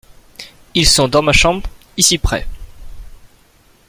[0.73, 2.47] Ils sont dans ma chambre ici près.